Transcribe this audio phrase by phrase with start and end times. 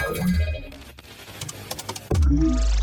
[0.00, 0.30] Thank
[2.30, 2.79] you.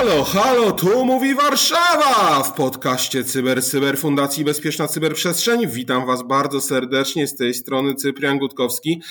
[0.00, 5.66] Halo, halo, tu mówi Warszawa w podcaście Cyber Cyber Fundacji Bezpieczna Cyberprzestrzeń.
[5.66, 9.02] Witam Was bardzo serdecznie z tej strony Cyprian Gutkowski.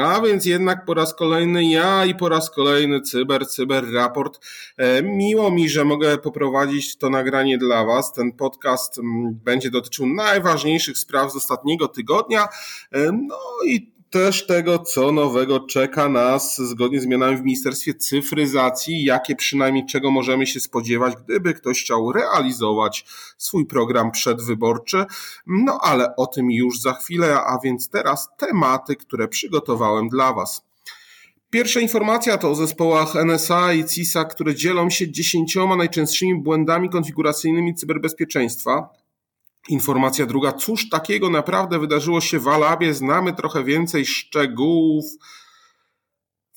[0.00, 4.40] A więc jednak po raz kolejny ja i po raz kolejny Cyber Cyber Raport.
[4.76, 8.12] E, miło mi, że mogę poprowadzić to nagranie dla Was.
[8.12, 12.48] Ten podcast mm, będzie dotyczył najważniejszych spraw z ostatniego tygodnia.
[12.92, 19.04] E, no i też tego, co nowego czeka nas zgodnie z zmianami w Ministerstwie Cyfryzacji,
[19.04, 23.04] jakie przynajmniej czego możemy się spodziewać, gdyby ktoś chciał realizować
[23.38, 25.04] swój program przedwyborczy.
[25.46, 30.66] No ale o tym już za chwilę, a więc teraz tematy, które przygotowałem dla Was.
[31.50, 37.74] Pierwsza informacja to o zespołach NSA i CISA, które dzielą się dziesięcioma najczęstszymi błędami konfiguracyjnymi
[37.74, 38.88] cyberbezpieczeństwa.
[39.68, 45.04] Informacja druga, cóż takiego naprawdę wydarzyło się w Alabie, znamy trochę więcej szczegółów.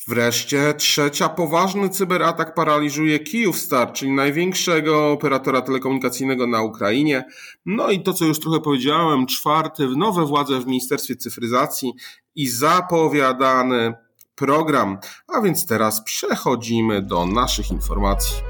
[0.08, 7.26] Wreszcie trzecia, poważny cyberatak paraliżuje Kyivstar, czyli największego operatora telekomunikacyjnego na Ukrainie.
[7.66, 11.94] No i to, co już trochę powiedziałem, czwarty, nowe władze w Ministerstwie Cyfryzacji
[12.36, 13.94] i zapowiadany
[14.36, 14.98] program.
[15.28, 18.49] A więc teraz przechodzimy do naszych informacji.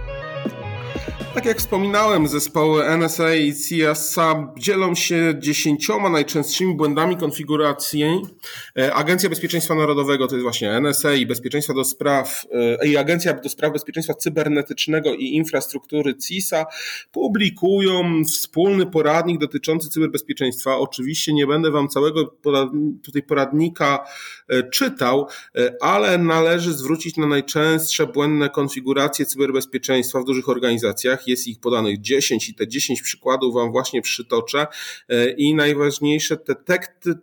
[1.34, 8.04] Tak jak wspominałem, zespoły NSA i CSA dzielą się dziesięcioma najczęstszymi błędami konfiguracji.
[8.78, 12.46] E, Agencja Bezpieczeństwa Narodowego to jest właśnie NSA i Bezpieczeństwa do Spraw
[12.82, 16.66] e, i Agencja do Spraw Bezpieczeństwa Cybernetycznego i Infrastruktury CISA
[17.12, 20.78] publikują wspólny poradnik dotyczący cyberbezpieczeństwa.
[20.78, 22.26] Oczywiście nie będę Wam całego
[23.04, 24.06] tutaj poradnika
[24.48, 25.28] e, czytał,
[25.82, 32.50] ale należy zwrócić na najczęstsze błędne konfiguracje cyberbezpieczeństwa w dużych organizacjach jest ich podanych 10
[32.50, 34.68] i te 10 przykładów Wam właśnie przytoczę
[35.10, 36.56] e, i najważniejsze te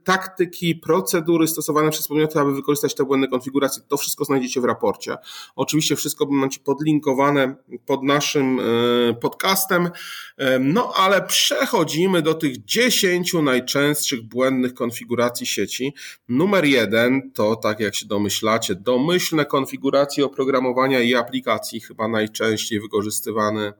[0.05, 5.17] taktyki, procedury stosowane przez podmioty, aby wykorzystać te błędne konfiguracje, to wszystko znajdziecie w raporcie.
[5.57, 7.55] Oczywiście wszystko będzie podlinkowane
[7.87, 9.91] pod naszym e, podcastem,
[10.37, 15.95] e, no ale przechodzimy do tych 10 najczęstszych błędnych konfiguracji sieci.
[16.29, 23.73] Numer jeden to, tak jak się domyślacie, domyślne konfiguracje oprogramowania i aplikacji, chyba najczęściej wykorzystywany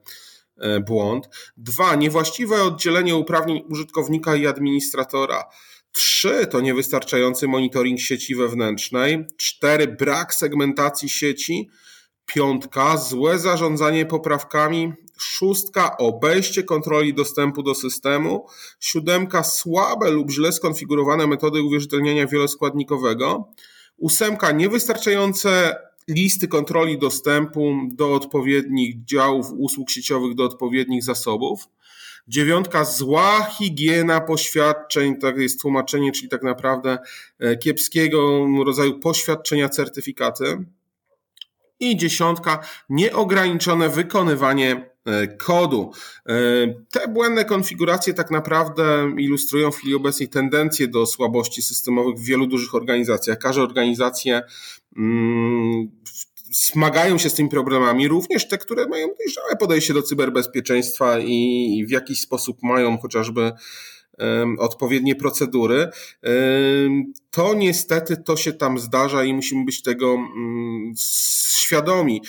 [0.85, 1.29] błąd.
[1.57, 5.43] Dwa, niewłaściwe oddzielenie uprawnień użytkownika i administratora.
[5.91, 9.25] Trzy, to niewystarczający monitoring sieci wewnętrznej.
[9.37, 11.69] Cztery, brak segmentacji sieci.
[12.25, 14.93] Piątka, złe zarządzanie poprawkami.
[15.19, 18.47] Szóstka, obejście kontroli dostępu do systemu.
[18.79, 23.51] Siódemka, słabe lub źle skonfigurowane metody uwierzytelniania wieloskładnikowego.
[23.97, 25.75] Ósemka, niewystarczające
[26.07, 31.67] listy kontroli dostępu do odpowiednich działów usług sieciowych, do odpowiednich zasobów.
[32.27, 36.97] Dziewiątka, zła higiena poświadczeń, tak jest tłumaczenie, czyli tak naprawdę
[37.39, 40.65] e, kiepskiego rodzaju poświadczenia, certyfikaty.
[41.79, 42.59] I dziesiątka,
[42.89, 44.89] nieograniczone wykonywanie
[45.37, 45.91] kodu.
[46.25, 46.33] E,
[46.91, 52.47] te błędne konfiguracje tak naprawdę ilustrują w chwili obecnej tendencje do słabości systemowych w wielu
[52.47, 53.37] dużych organizacjach.
[53.37, 54.41] Każda organizacja
[54.97, 55.91] mm,
[56.51, 61.91] smagają się z tymi problemami, również te, które mają dojrzałe podejście do cyberbezpieczeństwa i w
[61.91, 63.51] jakiś sposób mają chociażby
[64.57, 65.89] odpowiednie procedury,
[67.31, 70.93] to niestety to się tam zdarza i musimy być tego mm,
[71.57, 72.21] świadomi.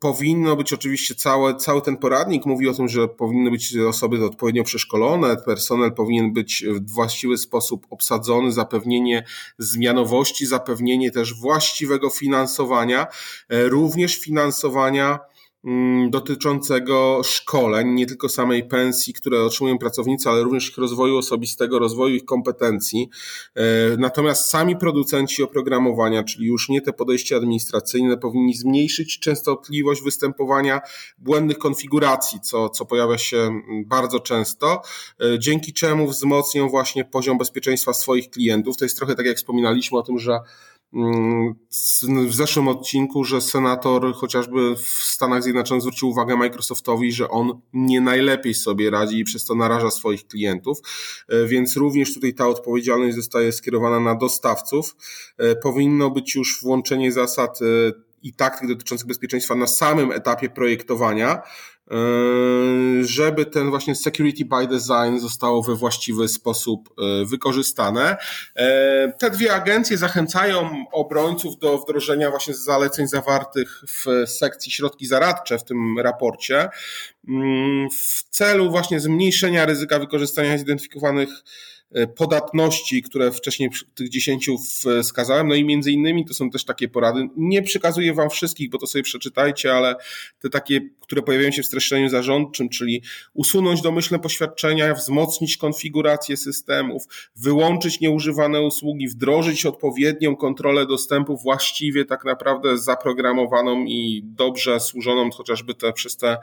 [0.00, 4.64] Powinno być oczywiście cały, cały ten poradnik mówi o tym, że powinny być osoby odpowiednio
[4.64, 9.24] przeszkolone, personel powinien być w właściwy sposób obsadzony, zapewnienie
[9.58, 13.06] zmianowości, zapewnienie też właściwego finansowania,
[13.48, 15.18] e, również finansowania
[16.10, 22.14] dotyczącego szkoleń, nie tylko samej pensji, które otrzymują pracownicy, ale również ich rozwoju osobistego, rozwoju
[22.14, 23.10] ich kompetencji.
[23.54, 23.62] E,
[23.98, 30.80] natomiast sami producenci oprogramowania, czyli już nie te podejście administracyjne, powinni zmniejszyć częstotliwość występowania
[31.18, 34.82] błędnych konfiguracji, co, co pojawia się mm, bardzo często,
[35.20, 38.76] e, dzięki czemu wzmocnią właśnie poziom bezpieczeństwa swoich klientów.
[38.76, 40.40] To jest trochę tak jak wspominaliśmy o tym, że
[42.28, 48.00] w zeszłym odcinku, że senator chociażby w Stanach Zjednoczonych zwrócił uwagę Microsoftowi, że on nie
[48.00, 50.78] najlepiej sobie radzi i przez to naraża swoich klientów,
[51.28, 54.96] e, więc również tutaj ta odpowiedzialność zostaje skierowana na dostawców.
[55.38, 57.64] E, powinno być już włączenie zasad e,
[58.22, 61.42] i taktyk dotyczących bezpieczeństwa na samym etapie projektowania,
[63.00, 66.94] żeby ten właśnie security by design zostało we właściwy sposób
[67.26, 68.16] wykorzystane.
[69.18, 75.64] Te dwie agencje zachęcają obrońców do wdrożenia właśnie zaleceń zawartych w sekcji środki zaradcze w
[75.64, 76.68] tym raporcie
[77.28, 81.79] mm, w celu właśnie zmniejszenia ryzyka wykorzystania zidentyfikowanych E,
[82.16, 84.56] podatności, które wcześniej tych dziesięciu
[85.02, 87.28] wskazałem, no i między innymi to są też takie porady.
[87.36, 89.94] Nie przekazuję Wam wszystkich, bo to sobie przeczytajcie, ale
[90.40, 93.02] te takie, które pojawiają się w streszczeniu zarządczym, czyli
[93.34, 97.04] usunąć domyślne poświadczenia, wzmocnić konfigurację systemów,
[97.36, 105.74] wyłączyć nieużywane usługi, wdrożyć odpowiednią kontrolę dostępu właściwie tak naprawdę zaprogramowaną i dobrze służoną chociażby
[105.74, 106.36] te, przez te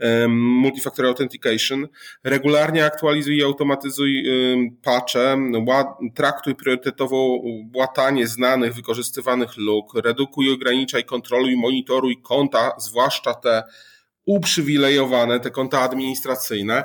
[0.00, 0.62] um,
[1.04, 1.88] authentication.
[2.24, 5.36] Regularnie aktualizuj i automatyzuj um, patche,
[6.14, 7.40] traktuj priorytetowo
[7.74, 13.62] łatanie znanych, wykorzystywanych luk, redukuj, ograniczaj, kontroluj, monitoruj konta, zwłaszcza te
[14.24, 16.84] uprzywilejowane, te konta administracyjne.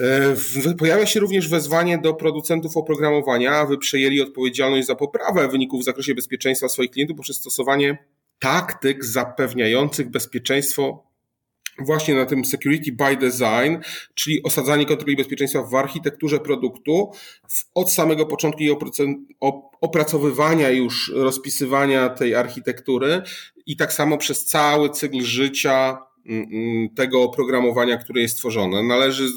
[0.00, 5.84] E, pojawia się również wezwanie do producentów oprogramowania, aby przejęli odpowiedzialność za poprawę wyników w
[5.84, 7.98] zakresie bezpieczeństwa swoich klientów poprzez stosowanie
[8.38, 11.07] taktyk zapewniających bezpieczeństwo
[11.78, 13.76] właśnie na tym security by design,
[14.14, 17.12] czyli osadzanie kontroli bezpieczeństwa w architekturze produktu
[17.74, 18.76] od samego początku i
[19.80, 23.22] opracowywania już rozpisywania tej architektury
[23.66, 28.82] i tak samo przez cały cykl życia mm, mm, tego oprogramowania, które jest tworzone.
[28.82, 29.28] Należy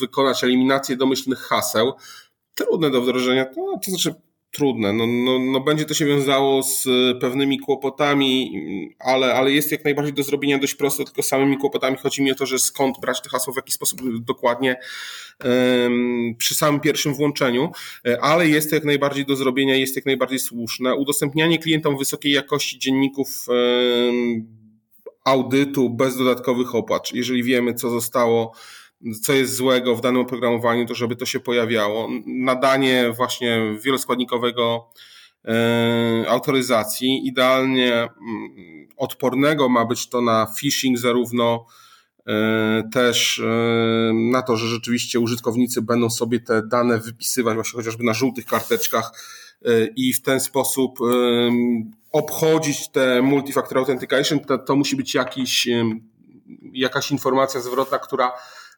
[0.00, 1.92] wykonać eliminację domyślnych haseł,
[2.54, 4.14] trudne do wdrożenia, to, to znaczy
[4.50, 4.92] trudne.
[4.92, 6.84] No, no, no będzie to się wiązało z
[7.20, 8.52] pewnymi kłopotami,
[8.98, 12.34] ale, ale jest jak najbardziej do zrobienia dość prosto, tylko samymi kłopotami chodzi mi o
[12.34, 14.76] to, że skąd brać te hasła, w jaki sposób dokładnie
[15.44, 17.70] um, przy samym pierwszym włączeniu,
[18.20, 20.94] ale jest to jak najbardziej do zrobienia, jest jak najbardziej słuszne.
[20.94, 24.46] Udostępnianie klientom wysokiej jakości dzienników um,
[25.24, 27.12] audytu bez dodatkowych opłat.
[27.12, 28.54] Jeżeli wiemy, co zostało
[29.22, 32.08] co jest złego w danym oprogramowaniu, to żeby to się pojawiało.
[32.26, 34.90] Nadanie właśnie wieloskładnikowego
[35.44, 41.66] e, autoryzacji, idealnie mm, odpornego ma być to na phishing zarówno
[42.26, 48.04] e, też e, na to, że rzeczywiście użytkownicy będą sobie te dane wypisywać właśnie chociażby
[48.04, 49.12] na żółtych karteczkach
[49.96, 50.98] i w ten sposób
[52.12, 55.68] obchodzić te multifactor authentication, to, to musi być jakiś,
[56.72, 58.32] jakaś informacja zwrotna, która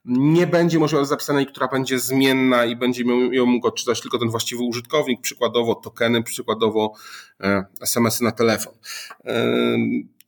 [0.04, 4.28] nie będzie możliwa zapisana i która będzie zmienna i będzie ją mógł odczytać tylko ten
[4.28, 6.92] właściwy użytkownik, przykładowo tokeny, przykładowo
[7.40, 8.72] e, SMS-y na telefon.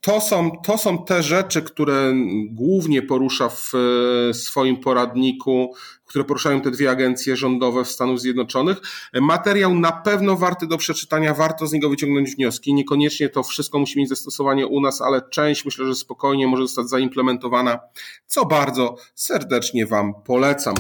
[0.05, 2.13] To są, to są te rzeczy, które
[2.51, 5.75] głównie porusza w e, swoim poradniku,
[6.07, 8.79] które poruszają te dwie agencje rządowe w Stanach Zjednoczonych.
[9.21, 12.75] Materiał na pewno warty do przeczytania, warto z niego wyciągnąć wnioski.
[12.75, 16.89] Niekoniecznie to wszystko musi mieć zastosowanie u nas, ale część myślę, że spokojnie może zostać
[16.89, 17.79] zaimplementowana,
[18.27, 20.75] co bardzo serdecznie Wam polecam.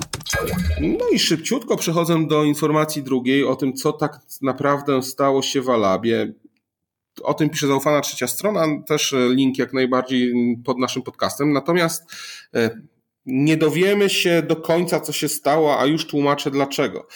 [0.80, 5.70] No i szybciutko przechodzę do informacji drugiej o tym, co tak naprawdę stało się w
[5.70, 6.34] Alabie.
[7.24, 10.32] O tym pisze zaufana trzecia strona, też link jak najbardziej
[10.64, 11.52] pod naszym podcastem.
[11.52, 12.02] Natomiast
[12.54, 12.70] e,
[13.26, 17.06] nie dowiemy się do końca, co się stało, a już tłumaczę dlaczego.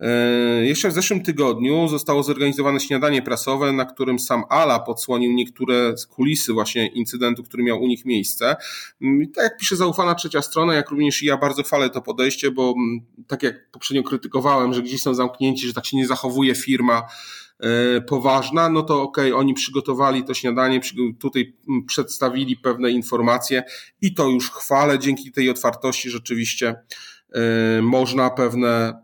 [0.00, 5.94] E, jeszcze w zeszłym tygodniu zostało zorganizowane śniadanie prasowe, na którym sam Ala podsłonił niektóre
[6.10, 8.56] kulisy właśnie incydentu, który miał u nich miejsce.
[9.02, 12.02] Mm, I tak jak pisze zaufana trzecia strona, jak również i ja bardzo chwalę to
[12.02, 16.06] podejście, bo mm, tak jak poprzednio krytykowałem, że gdzieś są zamknięci, że tak się nie
[16.06, 17.47] zachowuje firma, E,
[18.06, 20.80] poważna, no to okej, okay, oni przygotowali to śniadanie,
[21.18, 21.56] tutaj
[21.86, 23.62] przedstawili pewne informacje
[24.00, 24.98] i to już chwalę.
[24.98, 26.74] Dzięki tej otwartości rzeczywiście
[27.34, 29.02] e, można pewne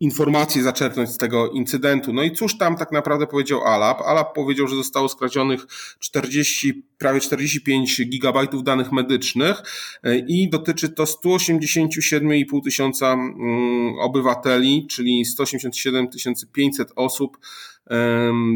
[0.00, 2.12] informacje zaczerpnąć z tego incydentu.
[2.12, 4.00] No i cóż tam tak naprawdę powiedział Alap?
[4.02, 5.66] Alap powiedział, że zostało skradzionych
[5.98, 9.62] 40, prawie 45 gigabajtów danych medycznych
[10.02, 16.08] e, i dotyczy to 187,5 tysiąca mm, obywateli, czyli 187
[16.52, 17.38] 500 osób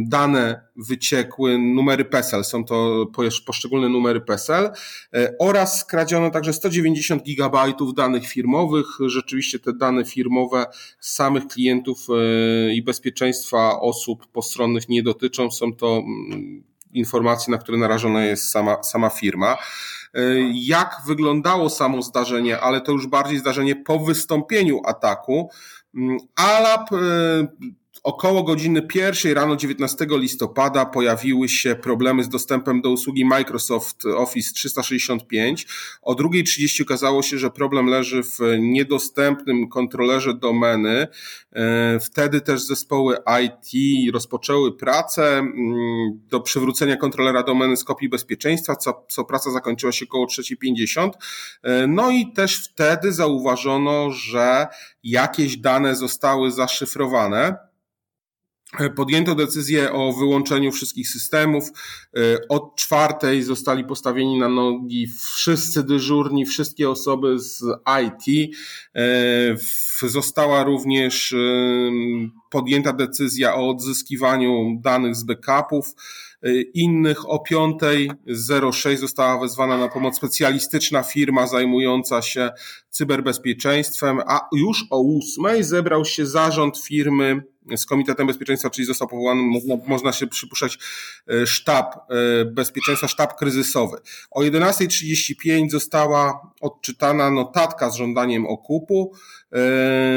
[0.07, 3.07] dane wyciekły, numery PESEL, są to
[3.47, 4.71] poszczególne numery PESEL
[5.15, 8.87] e, oraz skradziono także 190 gigabajtów danych firmowych.
[9.07, 10.67] Rzeczywiście te dane firmowe
[11.01, 15.51] samych klientów e, i bezpieczeństwa osób postronnych nie dotyczą.
[15.51, 19.57] Są to mm, informacje, na które narażona jest sama, sama firma.
[20.15, 20.21] E,
[20.53, 25.51] jak wyglądało samo zdarzenie, ale to już bardziej zdarzenie po wystąpieniu ataku.
[25.95, 26.91] Mm, ALAP
[28.03, 34.53] około godziny pierwszej rano 19 listopada pojawiły się problemy z dostępem do usługi Microsoft Office
[34.55, 35.67] 365.
[36.03, 41.07] O 2.30 okazało się, że problem leży w niedostępnym kontrolerze domeny.
[41.53, 45.55] E, wtedy też zespoły IT rozpoczęły pracę mm,
[46.29, 51.11] do przywrócenia kontrolera domeny z kopii bezpieczeństwa, co, co praca zakończyła się około 3.50.
[51.63, 54.67] E, no i też wtedy zauważono, że
[55.03, 57.74] jakieś dane zostały zaszyfrowane.
[58.79, 61.65] E, podjęto decyzję o wyłączeniu wszystkich systemów.
[62.17, 67.65] E, od czwartej zostali postawieni na nogi wszyscy dyżurni, wszystkie osoby z
[68.05, 68.55] IT.
[68.95, 71.35] E, została również
[72.51, 75.95] podjęta decyzja o odzyskiwaniu danych z backupów.
[76.75, 82.51] Innych o 5.06 została wezwana na pomoc specjalistyczna firma zajmująca się
[82.91, 85.03] cyberbezpieczeństwem, a już o
[85.41, 87.43] 8.00 zebrał się zarząd firmy
[87.77, 90.79] z Komitetem Bezpieczeństwa, czyli został powołany, można, można się przypuszczać,
[91.29, 93.97] e, sztab e, bezpieczeństwa, sztab kryzysowy.
[94.31, 99.13] O 11.35 została odczytana notatka z żądaniem okupu.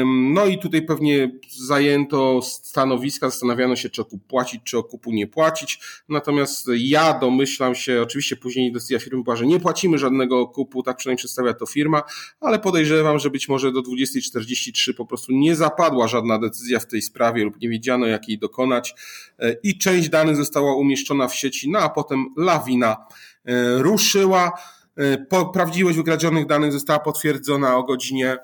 [0.06, 5.80] No i tutaj pewnie zajęto stanowiska, zastanawiano się, czy okup płacić, czy okupu nie płacić.
[6.08, 10.96] Natomiast ja domyślam się, oczywiście później decyzja firmy była, że nie płacimy żadnego okupu, tak
[10.96, 12.02] przynajmniej przedstawia to firma,
[12.40, 17.02] ale podejrzewam, że być może do 20.43 po prostu nie zapadła żadna decyzja w tej
[17.02, 18.94] sprawie lub nie wiedziano, jak jej dokonać
[19.38, 22.96] e, i część danych została umieszczona w sieci, no a potem lawina
[23.44, 24.52] e, ruszyła.
[24.96, 28.36] E, prawdziwość wykradzionych danych została potwierdzona o godzinie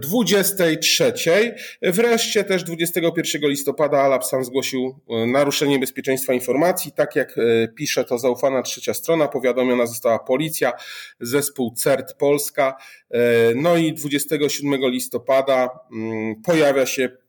[0.00, 1.54] 23.
[1.82, 6.92] Wreszcie też 21 listopada Alap sam zgłosił e, naruszenie bezpieczeństwa informacji.
[6.92, 10.72] Tak jak e, pisze to zaufana trzecia strona, powiadomiona została policja,
[11.20, 12.76] zespół CERT Polska.
[13.10, 13.18] E,
[13.54, 17.21] no i 27 listopada mm, pojawia się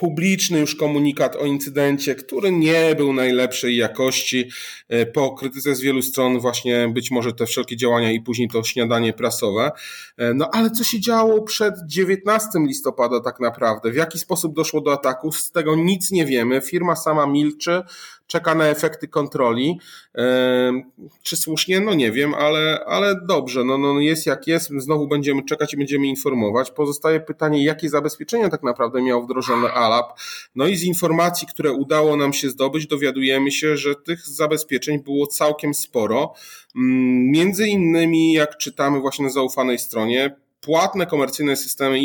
[0.00, 4.50] publiczny już komunikat o incydencie, który nie był najlepszej jakości.
[4.88, 8.64] E, po krytyce z wielu stron właśnie być może te wszelkie działania i później to
[8.64, 9.70] śniadanie prasowe.
[10.16, 13.90] E, no ale co się działo przed 19 listopada tak naprawdę?
[13.90, 15.32] W jaki sposób doszło do ataku?
[15.32, 16.60] Z tego nic nie wiemy.
[16.60, 17.82] Firma sama milczy
[18.30, 19.80] czeka na efekty kontroli.
[21.22, 21.80] Czy słusznie?
[21.80, 25.76] No nie wiem, ale, ale dobrze, no, no jest jak jest, znowu będziemy czekać i
[25.76, 26.70] będziemy informować.
[26.70, 30.20] Pozostaje pytanie, jakie zabezpieczenia tak naprawdę miał wdrożone ALAP.
[30.54, 35.26] No i z informacji, które udało nam się zdobyć, dowiadujemy się, że tych zabezpieczeń było
[35.26, 36.34] całkiem sporo.
[36.76, 42.00] Mm, między innymi, jak czytamy właśnie na zaufanej stronie, płatne komercyjne systemy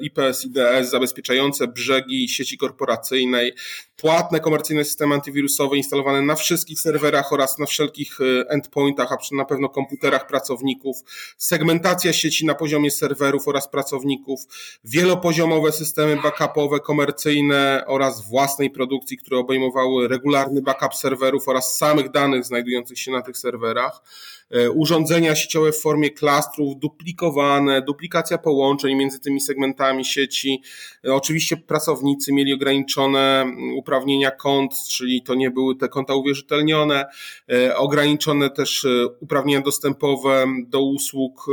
[0.00, 3.52] IPS IDS zabezpieczające brzegi sieci korporacyjnej,
[3.96, 9.44] płatne komercyjne systemy antywirusowe instalowane na wszystkich serwerach oraz na wszelkich e, endpointach, a na
[9.44, 10.96] pewno komputerach pracowników,
[11.36, 14.40] segmentacja sieci na poziomie serwerów oraz pracowników,
[14.84, 22.44] wielopoziomowe systemy backupowe, komercyjne oraz własnej produkcji, które obejmowały regularny backup serwerów oraz samych danych
[22.44, 24.02] znajdujących się na tych serwerach.
[24.50, 30.62] E, urządzenia sieciowe w formie klastrów, duplikowane, duplikacja połączeń między tymi segmentami sieci.
[31.04, 33.46] E, oczywiście pracownicy mieli ograniczone
[33.86, 37.06] uprawnienia kont, czyli to nie były te konta uwierzytelnione,
[37.52, 38.86] e, ograniczone też
[39.20, 41.46] uprawnienia dostępowe do usług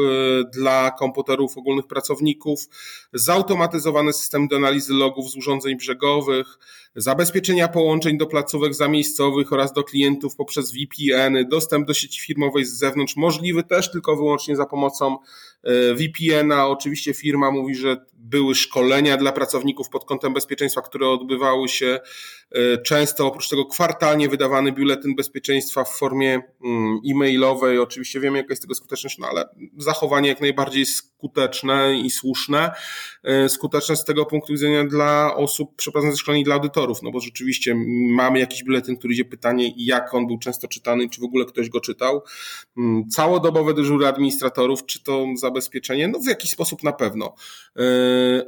[0.53, 2.59] dla komputerów ogólnych pracowników,
[3.13, 6.59] zautomatyzowane systemy do analizy logów z urządzeń brzegowych,
[6.95, 12.73] zabezpieczenia połączeń do placówek zamiejscowych oraz do klientów poprzez VPN, dostęp do sieci firmowej z
[12.73, 15.17] zewnątrz, możliwy też tylko wyłącznie za pomocą
[15.63, 16.67] e, VPN-a.
[16.67, 22.00] Oczywiście firma mówi, że były szkolenia dla pracowników pod kątem bezpieczeństwa, które odbywały się
[22.51, 27.79] e, często, oprócz tego kwartalnie wydawany biuletyn bezpieczeństwa w formie mm, e-mailowej.
[27.79, 30.85] Oczywiście wiemy, jaka jest tego skuteczność, no ale zachowanie jak najbardziej
[31.23, 32.71] skuteczne i słuszne.
[33.23, 37.75] E, skuteczne z tego punktu widzenia dla osób przeprowadzonych szkoleń dla audytorów, no bo rzeczywiście
[38.09, 41.69] mamy jakiś biuletyn, który idzie pytanie, jak on był często czytany, czy w ogóle ktoś
[41.69, 42.23] go czytał.
[42.77, 46.07] Mm, całodobowe dyżury administratorów, czy to zabezpieczenie?
[46.07, 47.35] No w jakiś sposób na pewno.
[47.77, 47.83] E,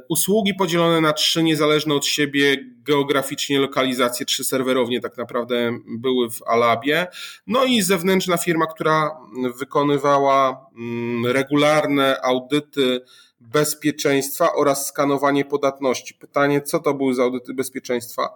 [0.08, 2.56] usługi podzielone na trzy niezależne od siebie
[2.86, 7.06] geograficznie lokalizacje, trzy serwerownie tak naprawdę były w Alabie.
[7.46, 9.10] No i zewnętrzna firma, która
[9.58, 12.20] wykonywała mm, regularne
[12.66, 13.00] audyty
[13.40, 16.14] bezpieczeństwa oraz skanowanie podatności.
[16.14, 18.28] Pytanie, co to były za audyty bezpieczeństwa?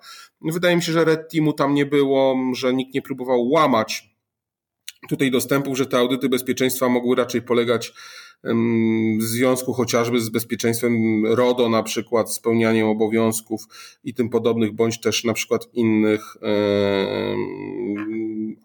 [0.42, 4.10] Wydaje mi się, że Red Teamu tam nie było, że nikt nie próbował łamać
[5.08, 7.92] tutaj dostępów, że te audyty bezpieczeństwa mogły raczej polegać
[9.18, 13.64] w związku chociażby z bezpieczeństwem RODO, na przykład spełnianiem obowiązków
[14.04, 16.36] i tym podobnych, bądź też na przykład innych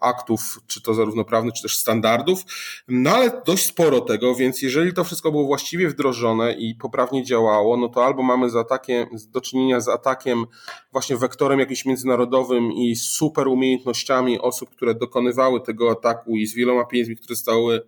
[0.00, 2.42] aktów, czy to zarówno prawnych, czy też standardów,
[2.88, 7.76] no ale dość sporo tego, więc jeżeli to wszystko było właściwie wdrożone i poprawnie działało,
[7.76, 10.44] no to albo mamy z atakiem, do czynienia z atakiem
[10.92, 16.84] właśnie wektorem jakimś międzynarodowym i super umiejętnościami osób, które dokonywały tego ataku i z wieloma
[16.84, 17.82] pieniędzmi, które zostały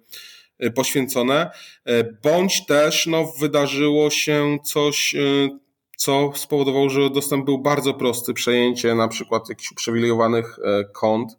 [0.59, 1.51] e, poświęcone,
[1.85, 5.15] e, bądź też no, wydarzyło się coś
[5.99, 8.35] co spowodowało, że dostęp był bardzo prosty.
[8.35, 11.37] Przejęcie na przykład jakichś uprzywilejowanych e, kont,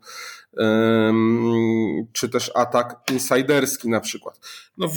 [2.14, 4.40] czy też atak insiderski na przykład.
[4.78, 4.92] No,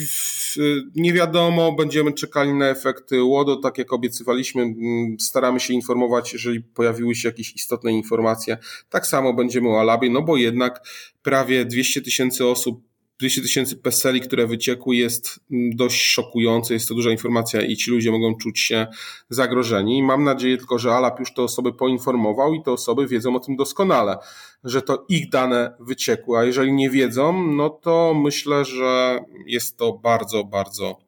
[0.96, 4.74] nie wiadomo, będziemy czekali na efekty łodo, tak jak obiecywaliśmy,
[5.20, 8.58] staramy się informować, jeżeli pojawiły się jakieś istotne informacje.
[8.90, 10.80] Tak samo będziemy o Alabie, no bo jednak
[11.22, 12.91] prawie 200 tysięcy osób
[13.22, 16.74] 200 tysięcy peseli, które wyciekły, jest mm, dość szokujące.
[16.74, 18.86] Jest to duża informacja i ci ludzie mogą czuć się
[19.28, 20.02] zagrożeni.
[20.02, 23.56] mam nadzieję tylko, że Alap już te osoby poinformował i te osoby wiedzą o tym
[23.56, 24.16] doskonale,
[24.64, 26.38] że to ich dane wyciekły.
[26.38, 30.98] A jeżeli nie wiedzą, no to myślę, że jest to bardzo, bardzo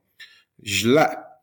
[0.65, 1.34] źle.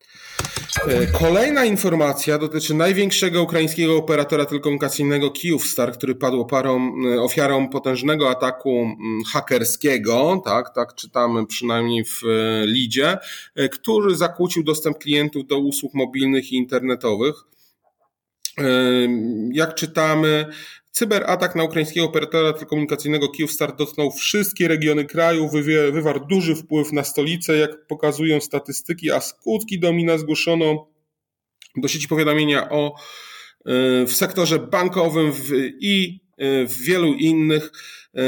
[0.79, 8.29] E, kolejna informacja dotyczy największego ukraińskiego operatora telekomunikacyjnego Kyivstar, który padł parą, e, ofiarą potężnego
[8.29, 8.87] ataku
[9.33, 13.17] hakerskiego, tak, tak czytamy przynajmniej w e, lidzie,
[13.71, 17.35] który zakłócił dostęp klientów do usług mobilnych i internetowych.
[19.51, 20.45] Jak czytamy,
[20.91, 25.49] Cyberatak na ukraińskiego operatora telekomunikacyjnego Kyivstar dotknął wszystkie regiony kraju,
[25.91, 30.87] wywarł duży wpływ na stolicę, jak pokazują statystyki, a skutki domina zgłoszono
[31.77, 32.95] do sieci powiadomienia o
[33.65, 35.31] e, w sektorze bankowym
[35.79, 37.71] i e, w wielu innych.
[38.15, 38.23] E,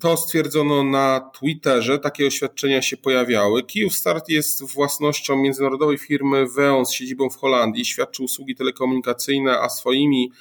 [0.00, 3.62] to stwierdzono na Twitterze, takie oświadczenia się pojawiały.
[3.62, 10.32] Kyivstart jest własnością międzynarodowej firmy Veon z siedzibą w Holandii, świadczy usługi telekomunikacyjne, a swoimi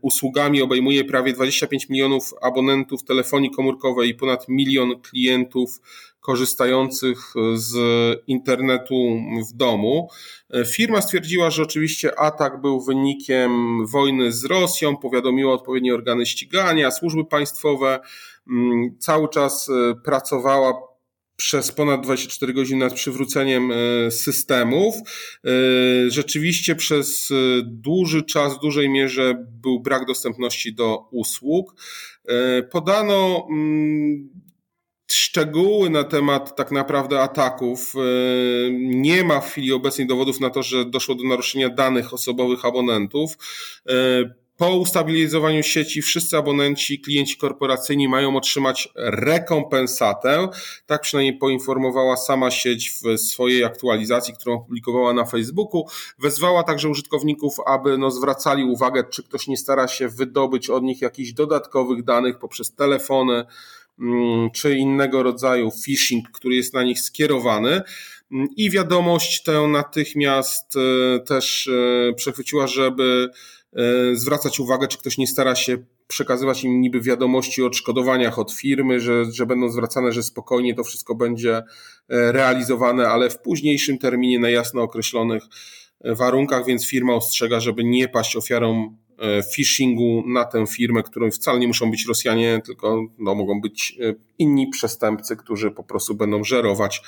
[0.00, 5.80] usługami obejmuje prawie 25 milionów abonentów telefonii komórkowej i ponad milion klientów
[6.20, 7.76] korzystających z
[8.26, 8.94] internetu
[9.50, 10.08] w domu.
[10.50, 13.50] E, firma stwierdziła, że oczywiście atak był wynikiem
[13.86, 18.00] wojny z Rosją, powiadomiła odpowiednie organy ścigania, służby państwowe,
[18.48, 20.87] mm, cały czas e, pracowała
[21.38, 24.94] przez ponad 24 godziny nad przywróceniem e, systemów.
[24.96, 25.50] E,
[26.10, 31.74] rzeczywiście przez e, dłuży czas, w dużej mierze był brak dostępności do usług.
[32.70, 34.28] Podano mm,
[35.12, 37.94] szczegóły na temat tak naprawdę ataków.
[38.80, 43.36] Nie ma w chwili obecnej dowodów na to, że doszło do naruszenia danych osobowych abonentów.
[44.58, 50.48] Po ustabilizowaniu sieci wszyscy abonenci, klienci korporacyjni mają otrzymać rekompensatę.
[50.86, 55.84] Tak przynajmniej poinformowała sama sieć w swojej aktualizacji, którą opublikowała na Facebooku.
[56.18, 61.02] Wezwała także użytkowników, aby no, zwracali uwagę, czy ktoś nie stara się wydobyć od nich
[61.02, 63.44] jakichś dodatkowych danych poprzez telefony
[63.98, 67.82] mm, czy innego rodzaju phishing, który jest na nich skierowany.
[68.56, 73.30] I wiadomość tę natychmiast e, też e, przechwyciła, żeby
[74.14, 79.00] zwracać uwagę, czy ktoś nie stara się przekazywać im niby wiadomości o odszkodowaniach od firmy,
[79.00, 81.62] że, że będą zwracane, że spokojnie to wszystko będzie e,
[82.32, 85.42] realizowane, ale w późniejszym terminie na jasno określonych
[86.00, 89.07] e, warunkach, więc firma ostrzega, żeby nie paść ofiarą E,
[89.54, 94.14] phishingu na tę firmę, którą wcale nie muszą być Rosjanie, tylko no, mogą być e,
[94.38, 97.02] inni przestępcy, którzy po prostu będą żerować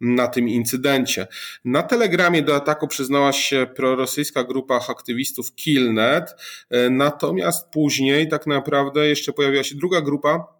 [0.00, 1.26] na tym incydencie.
[1.64, 6.34] Na Telegramie do ataku przyznała się prorosyjska grupa aktywistów Killnet,
[6.70, 10.54] e, natomiast później tak naprawdę jeszcze pojawiła się druga grupa,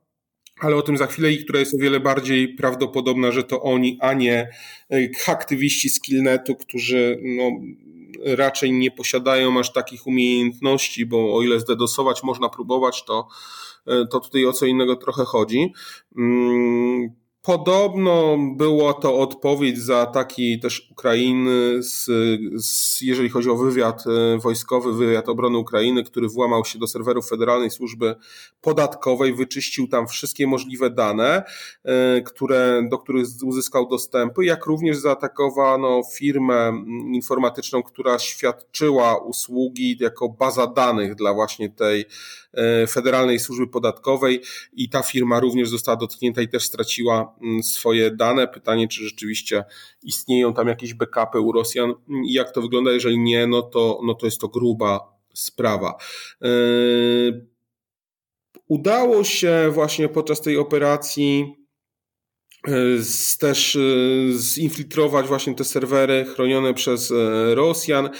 [0.60, 3.98] ale o tym za chwilę i która jest o wiele bardziej prawdopodobna, że to oni,
[4.00, 4.48] a nie
[5.26, 7.50] aktywiści z Killnetu, którzy no,
[8.24, 13.28] raczej nie posiadają aż takich umiejętności, bo o ile zdedosować można próbować, to,
[13.86, 15.72] e, to tutaj o co innego trochę chodzi.
[17.44, 22.04] Podobno była to odpowiedź za ataki też Ukrainy, z,
[22.64, 27.28] z, jeżeli chodzi o wywiad e, wojskowy, wywiad obrony Ukrainy, który włamał się do serwerów
[27.28, 28.14] Federalnej Służby
[28.60, 31.42] Podatkowej, wyczyścił tam wszystkie możliwe dane,
[31.84, 36.72] e, które, do których uzyskał dostępy, jak również zaatakowano firmę
[37.12, 42.06] informatyczną, która świadczyła usługi jako baza danych dla właśnie tej
[42.56, 44.40] E, Federalnej Służby Podatkowej
[44.72, 48.48] i ta firma również została dotknięta i też straciła swoje dane.
[48.48, 49.64] Pytanie, czy rzeczywiście
[50.02, 51.94] istnieją tam jakieś backupy u Rosjan
[52.26, 55.00] i jak to wygląda, jeżeli nie, no to, no to jest to gruba
[55.34, 55.94] sprawa.
[56.42, 56.48] E,
[58.68, 61.54] udało się właśnie podczas tej operacji
[63.38, 63.80] też e,
[64.32, 68.10] zinfiltrować właśnie te serwery chronione przez e, Rosjan e,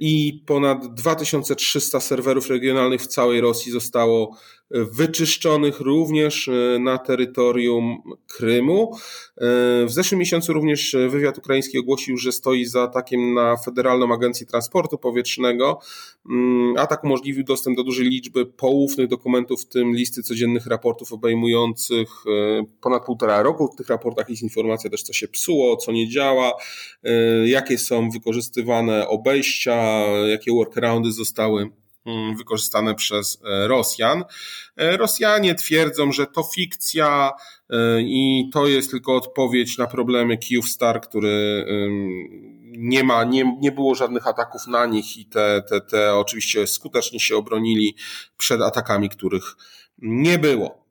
[0.00, 4.36] i ponad 2300 serwerów regionalnych w całej Rosji zostało
[4.70, 6.50] wyczyszczonych również
[6.80, 8.96] na terytorium Krymu.
[9.86, 14.98] W zeszłym miesiącu również wywiad ukraiński ogłosił, że stoi za atakiem na Federalną Agencję Transportu
[14.98, 15.80] Powietrznego.
[16.30, 22.08] Mm, atak umożliwił dostęp do dużej liczby poufnych dokumentów, w tym listy codziennych raportów obejmujących
[22.80, 23.72] ponad półtora roku.
[23.72, 26.52] W tych raportach jest informacja też, co się psuło, co nie działa,
[27.46, 29.76] jakie są wykorzystywane obejścia,
[30.26, 31.70] jakie workaroundy zostały
[32.36, 34.24] wykorzystane przez e, Rosjan.
[34.76, 37.32] E, Rosjanie twierdzą, że to fikcja
[37.70, 41.66] e, i to jest tylko odpowiedź na problemy Kyivstar, który
[42.64, 47.20] nie ma, nie, nie było żadnych ataków na nich i te, te, te oczywiście skutecznie
[47.20, 47.96] się obronili
[48.36, 49.56] przed atakami, których
[49.98, 50.84] nie było.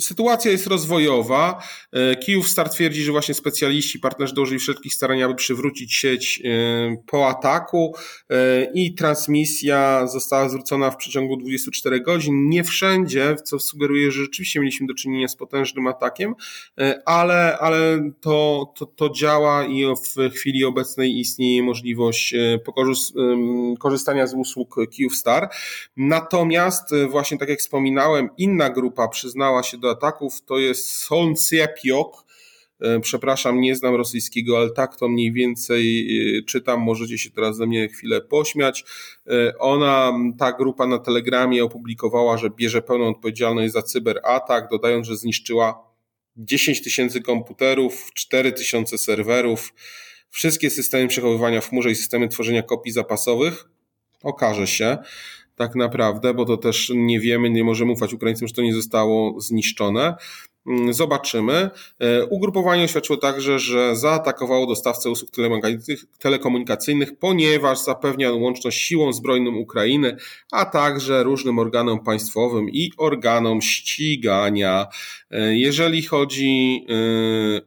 [0.00, 1.62] Sytuacja jest rozwojowa.
[1.92, 6.96] E, Kijów Star twierdzi, że właśnie specjaliści, partnerzy dołożyli wszelkich starań, aby przywrócić sieć e,
[7.06, 7.94] po ataku
[8.30, 12.48] e, i transmisja została zwrócona w przeciągu 24 godzin.
[12.48, 16.34] Nie wszędzie, co sugeruje, że rzeczywiście mieliśmy do czynienia z potężnym atakiem,
[17.04, 22.34] ale, ale to, to, to działa i w chwili obecnej istnieje możliwość
[23.78, 24.76] korzystania z usług
[25.14, 25.48] Star.
[25.96, 32.24] Natomiast właśnie tak jak wspominałem, inna grupa przyznała się do do ataków to jest Solncepiok.
[32.80, 36.80] E, przepraszam, nie znam rosyjskiego, ale tak to mniej więcej e, czytam.
[36.80, 38.84] Możecie się teraz ze mnie chwilę pośmiać.
[39.26, 45.16] E, ona, ta grupa na Telegramie opublikowała, że bierze pełną odpowiedzialność za cyberatak, dodając, że
[45.16, 45.86] zniszczyła
[46.36, 49.74] 10 tysięcy komputerów, 4 tysiące serwerów,
[50.30, 53.68] wszystkie systemy przechowywania w chmurze i systemy tworzenia kopii zapasowych.
[54.22, 54.98] Okaże się
[55.56, 59.40] tak naprawdę, bo to też nie wiemy, nie możemy ufać Ukraińcom, że to nie zostało
[59.40, 60.14] zniszczone.
[60.66, 61.70] Mm, zobaczymy.
[62.00, 65.30] E, ugrupowanie oświadczyło także, że zaatakowało dostawcę usług
[66.18, 70.16] telekomunikacyjnych, ponieważ zapewnia łączność siłą zbrojną Ukrainy,
[70.52, 74.86] a także różnym organom państwowym i organom ścigania.
[75.30, 76.94] E, jeżeli chodzi e,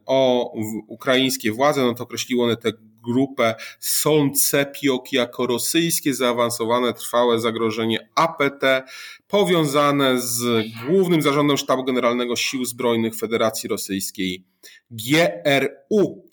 [0.06, 0.52] o
[0.86, 8.62] ukraińskie władze, no to określiło one te grupę Solncepiok jako rosyjskie zaawansowane trwałe zagrożenie APT
[9.28, 14.44] powiązane z głównym zarządem Sztabu Generalnego Sił Zbrojnych Federacji Rosyjskiej
[14.90, 16.28] GRU.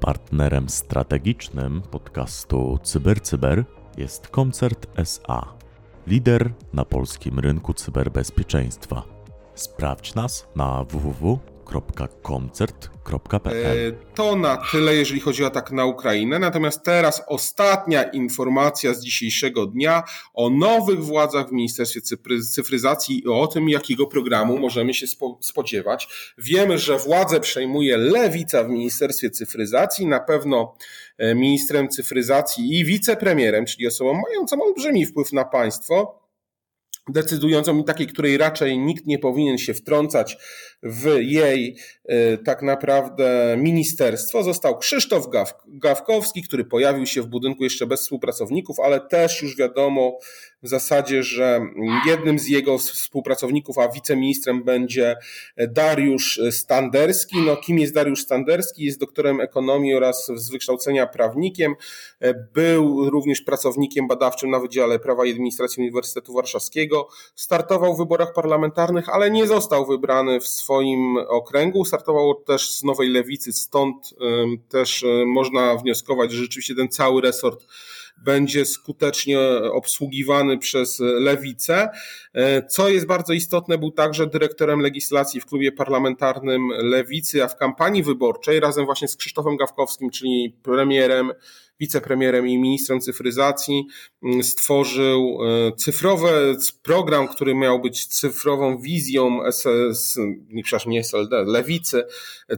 [0.00, 3.64] Partnerem strategicznym podcastu CyberCyber
[3.96, 5.54] jest Koncert SA,
[6.06, 9.02] lider na polskim rynku cyberbezpieczeństwa.
[9.54, 10.84] Sprawdź nas na
[11.72, 13.88] www.koncert.pl.
[13.88, 16.38] E, to na tyle, jeżeli chodzi o atak na Ukrainę.
[16.38, 20.02] Natomiast teraz ostatnia informacja z dzisiejszego dnia
[20.34, 22.00] o nowych władzach w Ministerstwie
[22.42, 25.06] Cyfryzacji i o tym, jakiego programu możemy się
[25.40, 26.08] spodziewać.
[26.38, 30.06] Wiemy, że władzę przejmuje lewica w Ministerstwie Cyfryzacji.
[30.06, 30.74] Na pewno
[31.18, 36.21] e, ministrem cyfryzacji i wicepremierem, czyli osobą mającą olbrzymi wpływ na państwo
[37.08, 40.36] decydującą i takiej, której raczej nikt nie powinien się wtrącać
[40.82, 45.26] w jej e, tak naprawdę ministerstwo, został Krzysztof
[45.66, 50.18] Gawkowski, który pojawił się w budynku jeszcze bez współpracowników, ale też już wiadomo
[50.62, 51.60] w zasadzie, że
[52.06, 55.16] jednym z jego współpracowników, a wiceministrem będzie
[55.56, 57.36] Dariusz Standerski.
[57.46, 58.84] No, kim jest Dariusz Standerski?
[58.84, 61.74] Jest doktorem ekonomii oraz z wykształcenia prawnikiem.
[62.54, 66.91] Był również pracownikiem badawczym na Wydziale Prawa i Administracji Uniwersytetu Warszawskiego.
[67.34, 71.84] Startował w wyborach parlamentarnych, ale nie został wybrany w swoim okręgu.
[71.84, 74.14] Startował też z Nowej Lewicy, stąd
[74.68, 77.66] też można wnioskować, że rzeczywiście ten cały resort
[78.24, 79.38] będzie skutecznie
[79.72, 81.88] obsługiwany przez lewicę.
[82.68, 88.02] Co jest bardzo istotne, był także dyrektorem legislacji w klubie parlamentarnym Lewicy, a w kampanii
[88.02, 91.32] wyborczej razem właśnie z Krzysztofem Gawkowskim, czyli premierem
[91.82, 93.86] wicepremierem i ministrem cyfryzacji,
[94.22, 100.18] mm, stworzył e, cyfrowy program, który miał być cyfrową wizją, SS,
[100.48, 102.04] nie, przepraszam, nie SLD, lewicy,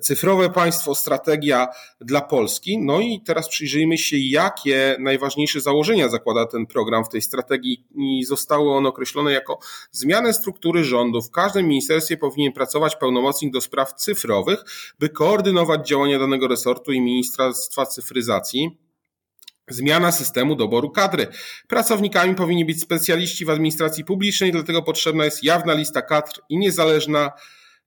[0.01, 1.69] cyfrowe państwo, strategia
[2.01, 2.79] dla Polski.
[2.79, 8.25] No i teraz przyjrzyjmy się, jakie najważniejsze założenia zakłada ten program w tej strategii i
[8.25, 9.59] zostały one określone jako
[9.91, 11.23] zmianę struktury rządu.
[11.23, 14.65] W każdym ministerstwie powinien pracować pełnomocnik do spraw cyfrowych,
[14.99, 18.84] by koordynować działania danego resortu i Ministerstwa Cyfryzacji
[19.69, 21.27] Zmiana systemu doboru kadry.
[21.69, 27.33] Pracownikami powinni być specjaliści w administracji publicznej, dlatego potrzebna jest jawna lista kadr i niezależna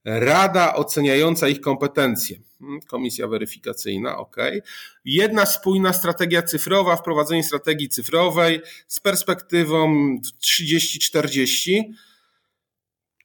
[0.06, 2.38] rada oceniająca ich kompetencje.
[2.60, 4.36] Hmm, komisja weryfikacyjna, ok.
[5.06, 11.84] Jedna spójna strategia cyfrowa, wprowadzenie strategii cyfrowej z perspektywą 30-40.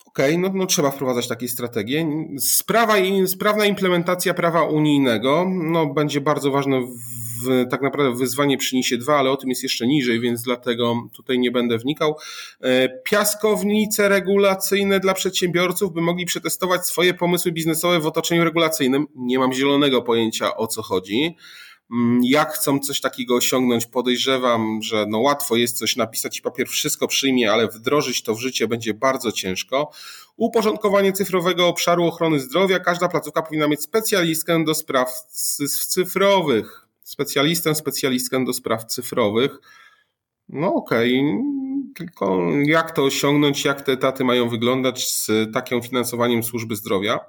[0.06, 2.06] OK, no, no trzeba wprowadzać takie strategie.
[2.38, 2.94] Sprawa,
[3.26, 9.16] sprawna implementacja prawa unijnego no, będzie bardzo ważna w w, tak naprawdę wyzwanie przyniesie dwa,
[9.16, 12.16] ale o tym jest jeszcze niżej, więc dlatego tutaj nie będę wnikał.
[12.60, 19.06] E, piaskownice regulacyjne dla przedsiębiorców, by mogli przetestować swoje pomysły biznesowe w otoczeniu regulacyjnym.
[19.16, 21.36] Nie mam zielonego pojęcia o co chodzi.
[21.92, 26.68] Mm, jak chcą coś takiego osiągnąć, podejrzewam, że no łatwo jest coś napisać i papier
[26.68, 29.90] wszystko przyjmie, ale wdrożyć to w życie będzie bardzo ciężko.
[30.36, 32.78] Uporządkowanie cyfrowego obszaru ochrony zdrowia.
[32.80, 35.12] Każda placówka powinna mieć specjalistkę do spraw
[35.88, 36.88] cyfrowych.
[37.12, 39.58] Specjalistę, specjalistkę do spraw cyfrowych.
[40.48, 41.62] No okej, okay
[41.94, 47.20] tylko jak to osiągnąć, jak te etaty mają wyglądać z takim finansowaniem służby zdrowia.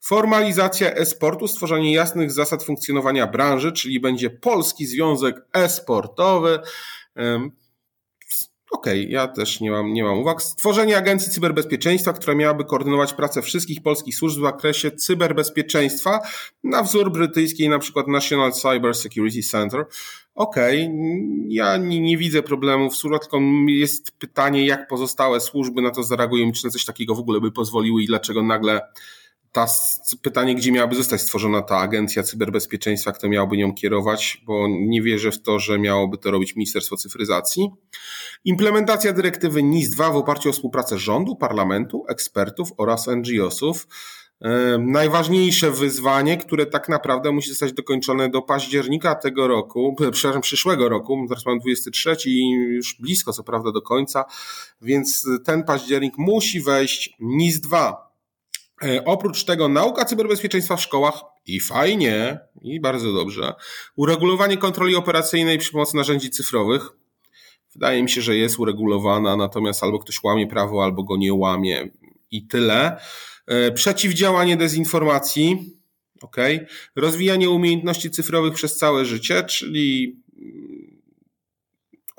[0.00, 6.58] Formalizacja e-sportu, stworzenie jasnych zasad funkcjonowania branży, czyli będzie Polski Związek E-Sportowy.
[8.70, 10.42] Okej, okay, ja też nie mam, nie mam uwag.
[10.42, 16.20] Stworzenie Agencji Cyberbezpieczeństwa, która miałaby koordynować pracę wszystkich polskich służb w zakresie cyberbezpieczeństwa
[16.64, 19.86] na wzór brytyjskiej, na przykład National Cyber Security Center.
[20.34, 20.96] Okej, okay,
[21.48, 26.64] ja nie, nie, widzę problemów, tylko jest pytanie, jak pozostałe służby na to zareagują, czy
[26.64, 28.80] na coś takiego w ogóle by pozwoliły i dlaczego nagle
[29.52, 29.66] ta,
[30.22, 35.32] pytanie, gdzie miałaby zostać stworzona ta agencja cyberbezpieczeństwa, kto miałby nią kierować, bo nie wierzę
[35.32, 37.70] w to, że miałoby to robić Ministerstwo Cyfryzacji.
[38.44, 43.86] Implementacja dyrektywy NIS-2 w oparciu o współpracę rządu, parlamentu, ekspertów oraz NGO-sów.
[44.78, 51.26] Najważniejsze wyzwanie, które tak naprawdę musi zostać dokończone do października tego roku, przepraszam, przyszłego roku,
[51.28, 54.24] teraz mam 23 i już blisko co prawda do końca,
[54.82, 58.09] więc ten październik musi wejść NIS 2 E,
[59.04, 63.54] oprócz tego nauka cyberbezpieczeństwa w szkołach i fajnie, i bardzo dobrze.
[63.96, 66.88] Uregulowanie kontroli operacyjnej przy pomocy narzędzi cyfrowych.
[67.72, 71.88] Wydaje mi się, że jest uregulowana, natomiast albo ktoś łamie prawo, albo go nie łamie
[72.30, 73.00] i tyle.
[73.46, 75.76] E, przeciwdziałanie dezinformacji.
[76.22, 76.36] ok,
[76.96, 80.20] Rozwijanie umiejętności cyfrowych przez całe życie, czyli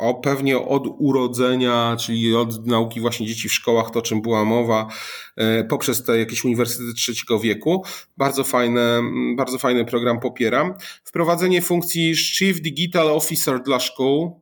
[0.01, 4.87] o pewnie od urodzenia, czyli od nauki właśnie dzieci w szkołach, to czym była mowa,
[5.35, 7.83] e, poprzez te jakieś uniwersytety trzeciego wieku.
[8.17, 9.01] Bardzo fajne,
[9.37, 10.73] bardzo fajny program popieram.
[11.03, 14.41] Wprowadzenie funkcji Chief Digital Officer dla szkół.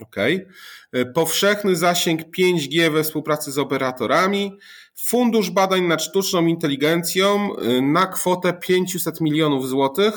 [0.00, 0.16] OK.
[1.14, 4.52] Powszechny zasięg 5G we współpracy z operatorami.
[4.94, 10.14] Fundusz badań nad sztuczną inteligencją e, na kwotę 500 milionów złotych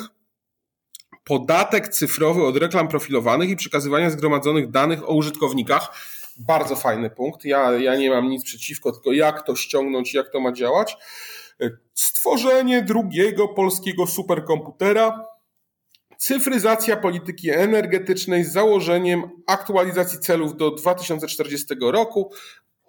[1.24, 5.94] podatek cyfrowy od reklam profilowanych i przekazywania zgromadzonych danych o użytkownikach.
[6.38, 7.46] Bardzo fajny punkt.
[7.46, 10.98] Ja, ja nie mam nic przeciwko, tylko jak to ściągnąć, jak to ma działać.
[11.94, 15.26] Stworzenie drugiego polskiego superkomputera.
[16.18, 22.32] Cyfryzacja polityki energetycznej z założeniem aktualizacji celów do 2040 roku,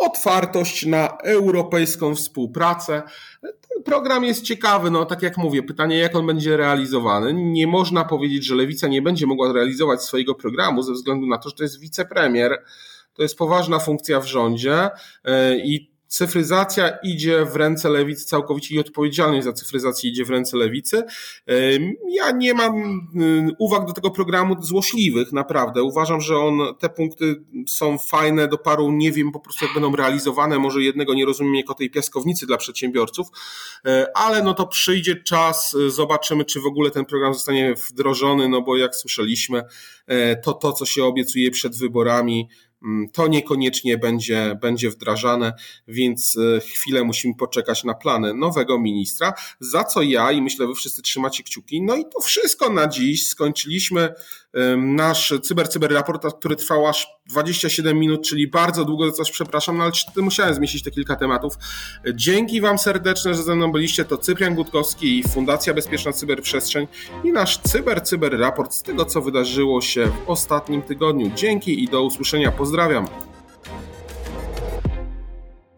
[0.02, 3.02] otwartość na europejską współpracę.
[3.42, 7.34] Ten program jest ciekawy, no tak jak mówię, pytanie jak on będzie realizowany.
[7.34, 11.48] Nie można powiedzieć, że Lewica nie będzie mogła realizować swojego programu ze względu na to,
[11.48, 12.62] że to jest wicepremier.
[13.14, 14.90] To jest poważna funkcja w rządzie
[15.24, 20.56] e, i cyfryzacja idzie w ręce lewicy całkowicie i odpowiedzialność za cyfryzację idzie w ręce
[20.56, 21.02] lewicy.
[22.08, 23.00] Ja nie mam
[23.58, 25.82] uwag do tego programu złośliwych, naprawdę.
[25.82, 29.96] Uważam, że on, te punkty są fajne do paru, nie wiem po prostu jak będą
[29.96, 33.28] realizowane, może jednego nie rozumiem jako tej piaskownicy dla przedsiębiorców,
[33.86, 38.48] e, ale no to przyjdzie czas, y, zobaczymy czy w ogóle ten program zostanie wdrożony,
[38.48, 39.62] no bo jak słyszeliśmy,
[40.06, 42.48] e, to to, co się obiecuje przed wyborami,
[43.12, 45.52] to niekoniecznie będzie, będzie wdrażane,
[45.88, 50.74] więc e, chwilę musimy poczekać na plany nowego ministra, za co ja i myślę, wy
[50.74, 51.82] wszyscy trzymacie kciuki.
[51.82, 53.28] No i to wszystko na dziś.
[53.28, 54.14] Skończyliśmy
[54.76, 59.78] nasz cyber cyber raport, który trwał aż 27 minut, czyli bardzo długo, za coś przepraszam,
[59.78, 61.54] no ale musiałem zmieścić te kilka tematów.
[62.14, 64.04] Dzięki Wam serdeczne, że ze mną byliście.
[64.04, 66.86] To Cyprian Gutkowski i Fundacja Bezpieczna Cyberprzestrzeń
[67.24, 71.30] i nasz cyber cyber raport z tego, co wydarzyło się w ostatnim tygodniu.
[71.34, 72.52] Dzięki i do usłyszenia.
[72.52, 73.06] Pozdrawiam.